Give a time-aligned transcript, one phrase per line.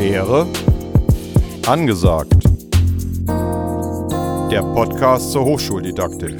[0.00, 0.46] Lehre
[1.66, 2.32] angesagt.
[4.50, 6.34] Der Podcast zur Hochschuldidaktik.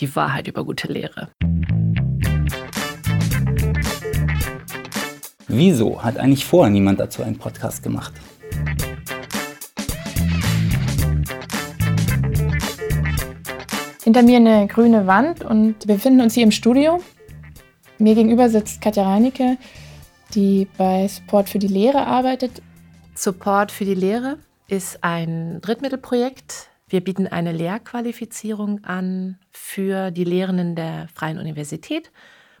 [0.00, 1.28] Die Wahrheit über gute Lehre.
[5.46, 8.12] Wieso hat eigentlich vorher niemand dazu einen Podcast gemacht?
[14.02, 16.98] Hinter mir eine grüne Wand und wir befinden uns hier im Studio.
[17.98, 19.58] Mir gegenüber sitzt Katja Reinecke,
[20.34, 22.62] die bei Support für die Lehre arbeitet.
[23.14, 26.68] Support für die Lehre ist ein Drittmittelprojekt.
[26.88, 32.10] Wir bieten eine Lehrqualifizierung an für die Lehrenden der Freien Universität.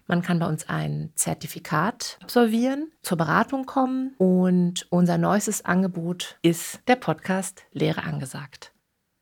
[0.06, 6.80] Man kann bei uns ein Zertifikat absolvieren, zur Beratung kommen und unser neuestes Angebot ist
[6.88, 8.72] der Podcast Lehre angesagt.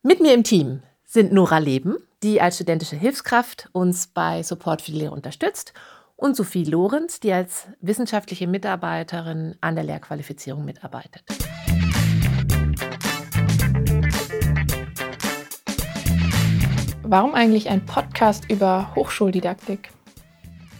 [0.03, 4.93] Mit mir im Team sind Nora Leben, die als studentische Hilfskraft uns bei Support für
[4.93, 5.73] die Lehre unterstützt,
[6.17, 11.25] und Sophie Lorenz, die als wissenschaftliche Mitarbeiterin an der Lehrqualifizierung mitarbeitet.
[17.03, 19.91] Warum eigentlich ein Podcast über Hochschuldidaktik?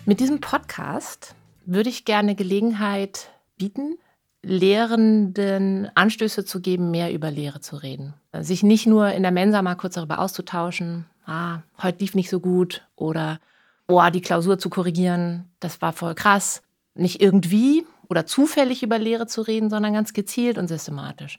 [0.07, 1.35] Mit diesem Podcast
[1.67, 3.99] würde ich gerne Gelegenheit bieten,
[4.43, 8.15] Lehrenden Anstöße zu geben, mehr über Lehre zu reden.
[8.33, 12.39] Sich nicht nur in der Mensa mal kurz darüber auszutauschen, ah, heute lief nicht so
[12.39, 13.41] gut oder
[13.89, 16.63] oh, die Klausur zu korrigieren, das war voll krass.
[16.95, 21.39] Nicht irgendwie oder zufällig über Lehre zu reden, sondern ganz gezielt und systematisch.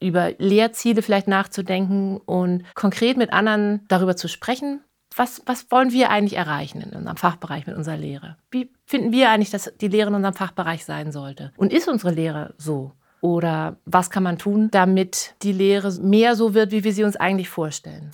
[0.00, 4.80] Über Lehrziele vielleicht nachzudenken und konkret mit anderen darüber zu sprechen,
[5.16, 8.36] was, was wollen wir eigentlich erreichen in unserem Fachbereich mit unserer Lehre?
[8.50, 11.52] Wie finden wir eigentlich, dass die Lehre in unserem Fachbereich sein sollte?
[11.56, 12.92] Und ist unsere Lehre so?
[13.20, 17.16] Oder was kann man tun, damit die Lehre mehr so wird, wie wir sie uns
[17.16, 18.12] eigentlich vorstellen?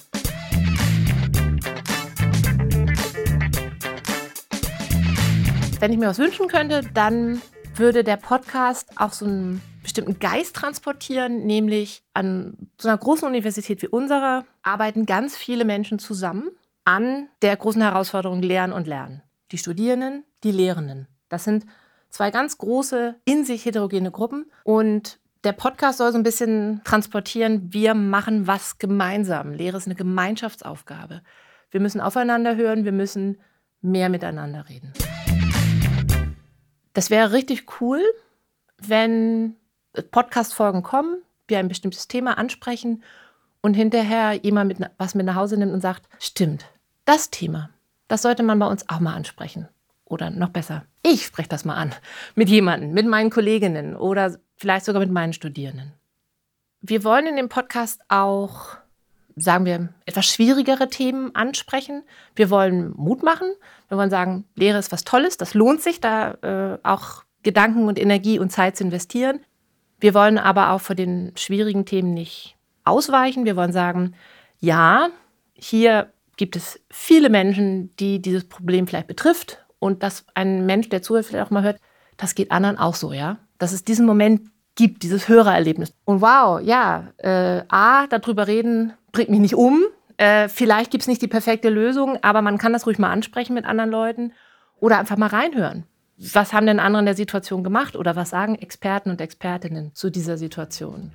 [5.85, 7.43] Wenn ich mir was wünschen könnte, dann
[7.77, 13.83] würde der Podcast auch so einen bestimmten Geist transportieren, nämlich an so einer großen Universität
[13.83, 16.49] wie unserer arbeiten ganz viele Menschen zusammen
[16.87, 19.21] an der großen Herausforderung Lernen und Lernen.
[19.53, 21.07] Die Studierenden, die Lehrenden.
[21.29, 21.67] Das sind
[22.09, 24.47] zwei ganz große, in sich heterogene Gruppen.
[24.63, 29.53] Und der Podcast soll so ein bisschen transportieren, wir machen was gemeinsam.
[29.53, 31.21] Lehre ist eine Gemeinschaftsaufgabe.
[31.71, 33.37] Wir müssen aufeinander hören, wir müssen
[33.83, 34.95] mehr miteinander reden.
[36.95, 38.01] Das wäre richtig cool,
[38.79, 39.57] wenn
[40.11, 43.03] Podcast-Folgen kommen, wir ein bestimmtes Thema ansprechen
[43.61, 46.67] und hinterher jemand mit, was mit nach Hause nimmt und sagt, stimmt,
[47.05, 47.71] das Thema,
[48.09, 49.69] das sollte man bei uns auch mal ansprechen.
[50.05, 51.95] Oder noch besser, ich spreche das mal an
[52.35, 55.93] mit jemandem, mit meinen Kolleginnen oder vielleicht sogar mit meinen Studierenden.
[56.81, 58.77] Wir wollen in dem Podcast auch,
[59.37, 62.03] sagen wir, etwas schwierigere Themen ansprechen.
[62.37, 63.49] Wir wollen Mut machen.
[63.89, 67.99] Wir wollen sagen, Lehre ist was Tolles, das lohnt sich, da äh, auch Gedanken und
[67.99, 69.41] Energie und Zeit zu investieren.
[70.01, 73.45] Wir wollen aber auch vor den schwierigen Themen nicht ausweichen.
[73.45, 74.15] Wir wollen sagen,
[74.61, 75.09] ja,
[75.55, 81.03] hier gibt es viele Menschen, die dieses Problem vielleicht betrifft und dass ein Mensch, der
[81.03, 81.79] zuhört, vielleicht auch mal hört,
[82.17, 83.39] das geht anderen auch so, ja.
[83.59, 85.93] Dass es diesen Moment gibt, dieses Hörererlebnis.
[86.05, 89.83] Und wow, ja, äh, A, darüber reden bringt mich nicht um.
[90.19, 93.55] Äh, vielleicht gibt es nicht die perfekte Lösung, aber man kann das ruhig mal ansprechen
[93.55, 94.33] mit anderen Leuten
[94.79, 95.85] oder einfach mal reinhören.
[96.17, 100.11] Was haben denn andere in der Situation gemacht oder was sagen Experten und Expertinnen zu
[100.11, 101.13] dieser Situation?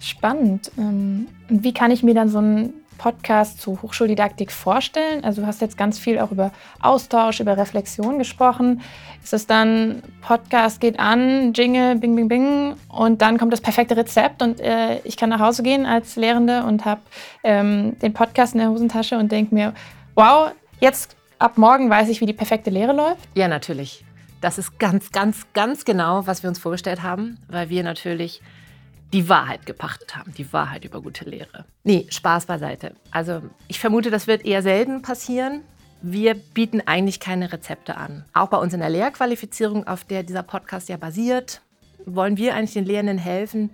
[0.00, 0.72] Spannend.
[0.76, 5.24] Ähm, und wie kann ich mir dann so ein Podcast zu Hochschuldidaktik vorstellen?
[5.24, 6.52] Also du hast jetzt ganz viel auch über
[6.82, 8.82] Austausch, über Reflexion gesprochen.
[9.24, 13.96] Ist es dann, Podcast geht an, Jingle, bing, bing, bing und dann kommt das perfekte
[13.96, 17.00] Rezept und äh, ich kann nach Hause gehen als Lehrende und habe
[17.42, 19.72] ähm, den Podcast in der Hosentasche und denke mir,
[20.14, 23.26] wow, jetzt ab morgen weiß ich, wie die perfekte Lehre läuft?
[23.34, 24.04] Ja, natürlich.
[24.42, 28.42] Das ist ganz, ganz, ganz genau, was wir uns vorgestellt haben, weil wir natürlich
[29.12, 31.64] die Wahrheit gepachtet haben, die Wahrheit über gute Lehre.
[31.82, 32.94] Nee, Spaß beiseite.
[33.10, 35.62] Also ich vermute, das wird eher selten passieren.
[36.02, 38.24] Wir bieten eigentlich keine Rezepte an.
[38.32, 41.60] Auch bei uns in der Lehrqualifizierung, auf der dieser Podcast ja basiert,
[42.06, 43.70] wollen wir eigentlich den Lehrenden helfen,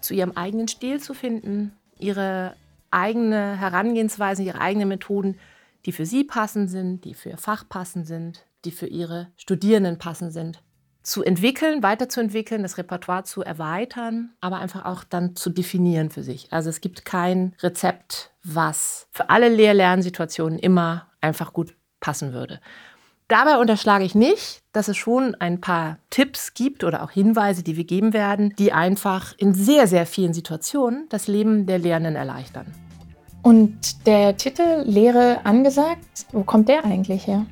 [0.00, 2.54] zu ihrem eigenen Stil zu finden, ihre
[2.90, 5.38] eigene Herangehensweise, ihre eigenen Methoden,
[5.84, 9.98] die für sie passend sind, die für ihr Fach passend sind, die für ihre Studierenden
[9.98, 10.62] passend sind
[11.06, 16.48] zu entwickeln, weiterzuentwickeln, das Repertoire zu erweitern, aber einfach auch dann zu definieren für sich.
[16.50, 22.60] Also es gibt kein Rezept, was für alle Lehr-Lernsituationen immer einfach gut passen würde.
[23.28, 27.76] Dabei unterschlage ich nicht, dass es schon ein paar Tipps gibt oder auch Hinweise, die
[27.76, 32.66] wir geben werden, die einfach in sehr, sehr vielen Situationen das Leben der Lehrenden erleichtern.
[33.42, 37.46] Und der Titel Lehre angesagt, wo kommt der eigentlich her?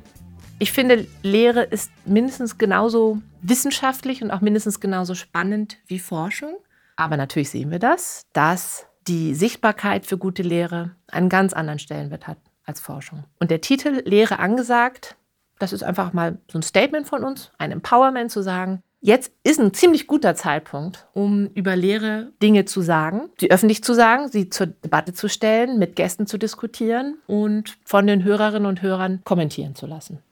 [0.59, 6.55] Ich finde, Lehre ist mindestens genauso wissenschaftlich und auch mindestens genauso spannend wie Forschung.
[6.95, 12.27] Aber natürlich sehen wir das, dass die Sichtbarkeit für gute Lehre einen ganz anderen Stellenwert
[12.27, 13.25] hat als Forschung.
[13.39, 15.15] Und der Titel Lehre angesagt,
[15.59, 19.59] das ist einfach mal so ein Statement von uns, ein Empowerment zu sagen, Jetzt ist
[19.59, 24.49] ein ziemlich guter Zeitpunkt, um über Lehre Dinge zu sagen, sie öffentlich zu sagen, sie
[24.49, 29.75] zur Debatte zu stellen, mit Gästen zu diskutieren und von den Hörerinnen und Hörern kommentieren
[29.75, 30.23] zu lassen.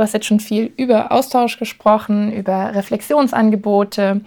[0.00, 4.22] Du hast jetzt schon viel über Austausch gesprochen, über Reflexionsangebote.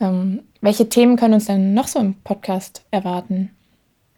[0.00, 3.54] Ähm, welche Themen können uns denn noch so im Podcast erwarten?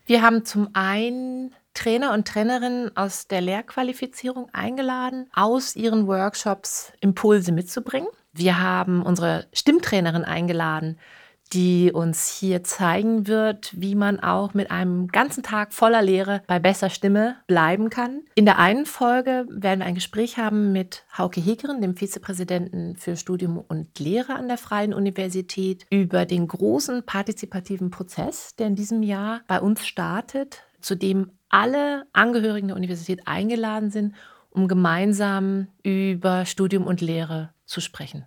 [0.06, 7.50] Wir haben zum einen Trainer und Trainerinnen aus der Lehrqualifizierung eingeladen, aus ihren Workshops Impulse
[7.50, 8.08] mitzubringen.
[8.32, 10.96] Wir haben unsere Stimmtrainerin eingeladen,
[11.52, 16.58] die uns hier zeigen wird, wie man auch mit einem ganzen Tag voller Lehre bei
[16.58, 18.22] besser Stimme bleiben kann.
[18.34, 23.16] In der einen Folge werden wir ein Gespräch haben mit Hauke Hegeren, dem Vizepräsidenten für
[23.16, 29.02] Studium und Lehre an der Freien Universität, über den großen partizipativen Prozess, der in diesem
[29.02, 34.14] Jahr bei uns startet, zu dem alle Angehörigen der Universität eingeladen sind,
[34.50, 38.26] um gemeinsam über Studium und Lehre zu sprechen.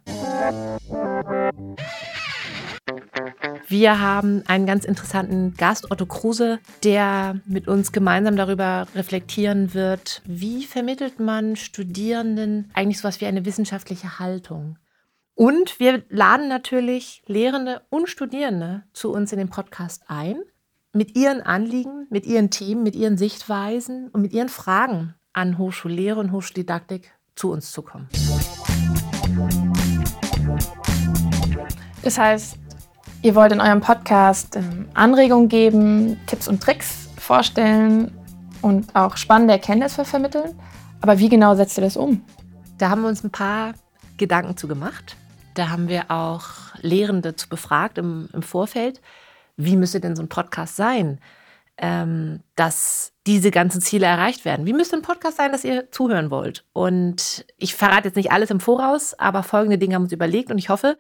[3.73, 10.21] Wir haben einen ganz interessanten Gast, Otto Kruse, der mit uns gemeinsam darüber reflektieren wird,
[10.25, 14.77] wie vermittelt man Studierenden eigentlich so etwas wie eine wissenschaftliche Haltung.
[15.33, 20.35] Und wir laden natürlich Lehrende und Studierende zu uns in den Podcast ein,
[20.91, 26.19] mit ihren Anliegen, mit ihren Themen, mit ihren Sichtweisen und mit ihren Fragen an Hochschullehre
[26.19, 28.07] und Hochschuldidaktik zu uns zu kommen.
[32.03, 32.57] Das heißt,
[33.23, 38.11] ihr wollt in eurem Podcast ähm, Anregungen geben, Tipps und Tricks vorstellen
[38.61, 40.53] und auch spannende Erkenntnisse vermitteln.
[41.01, 42.23] Aber wie genau setzt ihr das um?
[42.77, 43.73] Da haben wir uns ein paar
[44.17, 45.15] Gedanken zu gemacht.
[45.53, 46.43] Da haben wir auch
[46.81, 49.01] Lehrende zu befragt im, im Vorfeld.
[49.55, 51.19] Wie müsste denn so ein Podcast sein,
[51.77, 54.65] ähm, dass diese ganzen Ziele erreicht werden?
[54.65, 56.65] Wie müsste ein Podcast sein, dass ihr zuhören wollt?
[56.73, 60.51] Und ich verrate jetzt nicht alles im Voraus, aber folgende Dinge haben wir uns überlegt
[60.51, 60.97] und ich hoffe,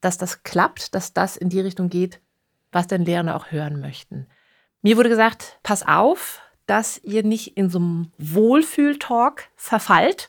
[0.00, 2.20] dass das klappt, dass das in die Richtung geht,
[2.72, 4.26] was denn Lehrende auch hören möchten.
[4.82, 10.28] Mir wurde gesagt, pass auf, dass ihr nicht in so einem Wohlfühl-Talk verfallt.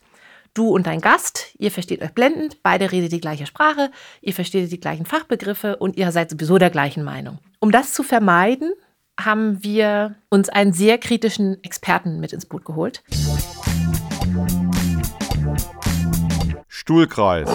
[0.55, 4.71] Du und dein Gast, ihr versteht euch blendend, beide redet die gleiche Sprache, ihr versteht
[4.71, 7.39] die gleichen Fachbegriffe und ihr seid sowieso der gleichen Meinung.
[7.59, 8.73] Um das zu vermeiden,
[9.19, 13.03] haben wir uns einen sehr kritischen Experten mit ins Boot geholt.
[16.67, 17.49] Stuhlkreis.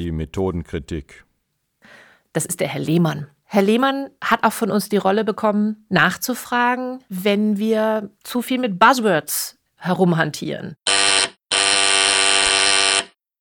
[0.00, 1.26] Die Methodenkritik.
[2.32, 3.26] Das ist der Herr Lehmann.
[3.44, 8.78] Herr Lehmann hat auch von uns die Rolle bekommen, nachzufragen, wenn wir zu viel mit
[8.78, 10.74] Buzzwords herumhantieren.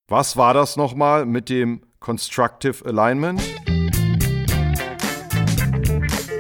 [0.10, 3.42] Was war das nochmal mit dem Constructive Alignment?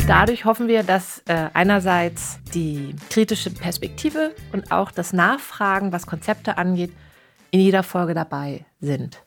[0.06, 6.58] Dadurch hoffen wir, dass äh, einerseits die kritische Perspektive und auch das Nachfragen, was Konzepte
[6.58, 6.92] angeht,
[7.52, 9.24] in jeder Folge dabei sind.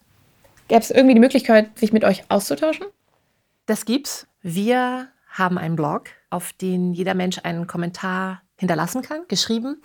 [0.73, 2.87] Gäbe es irgendwie die Möglichkeit, sich mit euch auszutauschen?
[3.67, 4.27] Das gibt's.
[4.41, 9.83] Wir haben einen Blog, auf den jeder Mensch einen Kommentar hinterlassen kann, geschrieben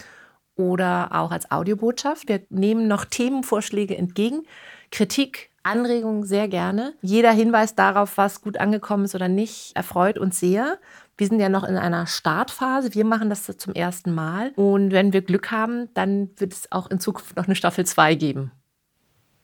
[0.56, 2.30] oder auch als Audiobotschaft.
[2.30, 4.44] Wir nehmen noch Themenvorschläge entgegen,
[4.90, 6.94] Kritik, Anregungen sehr gerne.
[7.02, 10.80] Jeder Hinweis darauf, was gut angekommen ist oder nicht, erfreut uns sehr.
[11.18, 12.94] Wir sind ja noch in einer Startphase.
[12.94, 14.54] Wir machen das zum ersten Mal.
[14.56, 18.16] Und wenn wir Glück haben, dann wird es auch in Zukunft noch eine Staffel 2
[18.16, 18.54] geben.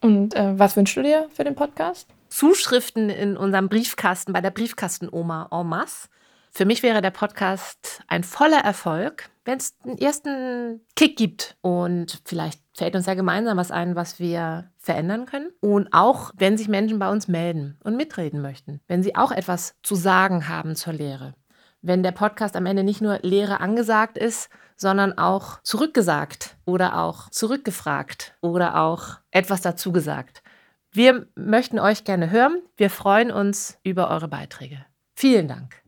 [0.04, 2.10] Und äh, was wünschst du dir für den Podcast?
[2.28, 6.10] Zuschriften in unserem Briefkasten bei der Briefkastenoma en masse.
[6.52, 12.22] Für mich wäre der Podcast ein voller Erfolg, wenn es einen ersten Kick gibt und
[12.26, 15.52] vielleicht fällt uns ja gemeinsam was ein, was wir verändern können.
[15.62, 19.74] Und auch, wenn sich Menschen bei uns melden und mitreden möchten, wenn sie auch etwas
[19.84, 21.34] zu sagen haben zur Lehre.
[21.82, 27.30] Wenn der Podcast am Ende nicht nur Lehre angesagt ist, sondern auch zurückgesagt oder auch
[27.30, 30.44] zurückgefragt oder auch etwas dazu gesagt.
[30.92, 32.62] Wir möchten euch gerne hören.
[32.78, 34.86] Wir freuen uns über eure Beiträge.
[35.16, 35.82] Vielen Dank.